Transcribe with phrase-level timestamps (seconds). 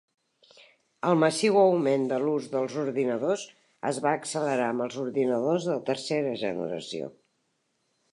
[1.09, 3.43] El massiu augment de l'ús dels ordinadors
[3.91, 7.11] es va accelerar amb els ordinadors de "Tercera Generació".